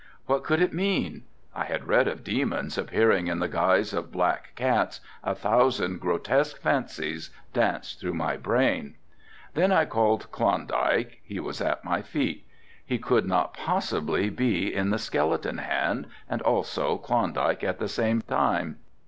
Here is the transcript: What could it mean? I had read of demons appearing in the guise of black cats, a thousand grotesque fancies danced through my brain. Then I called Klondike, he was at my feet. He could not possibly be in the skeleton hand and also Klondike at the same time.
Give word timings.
What 0.25 0.43
could 0.43 0.63
it 0.63 0.73
mean? 0.73 1.25
I 1.53 1.65
had 1.65 1.87
read 1.87 2.07
of 2.07 2.23
demons 2.23 2.75
appearing 2.75 3.27
in 3.27 3.37
the 3.37 3.47
guise 3.47 3.93
of 3.93 4.11
black 4.11 4.53
cats, 4.55 4.99
a 5.23 5.35
thousand 5.35 5.99
grotesque 5.99 6.59
fancies 6.59 7.29
danced 7.53 7.99
through 8.01 8.15
my 8.15 8.35
brain. 8.35 8.95
Then 9.53 9.71
I 9.71 9.85
called 9.85 10.31
Klondike, 10.31 11.21
he 11.23 11.39
was 11.39 11.61
at 11.61 11.85
my 11.85 12.01
feet. 12.01 12.47
He 12.83 12.97
could 12.97 13.27
not 13.27 13.53
possibly 13.53 14.31
be 14.31 14.73
in 14.73 14.89
the 14.89 14.97
skeleton 14.97 15.59
hand 15.59 16.07
and 16.27 16.41
also 16.41 16.97
Klondike 16.97 17.63
at 17.63 17.77
the 17.77 17.87
same 17.87 18.21
time. 18.23 18.77